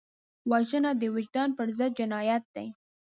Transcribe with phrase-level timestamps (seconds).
[0.51, 2.67] وژنه د وجدان پر ضد جنایت دی